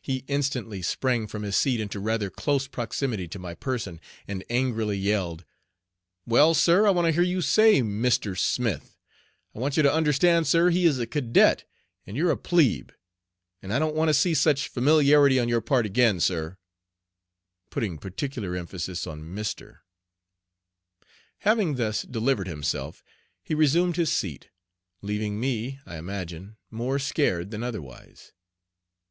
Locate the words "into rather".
1.80-2.30